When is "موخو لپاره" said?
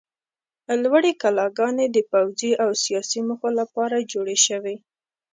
3.27-4.07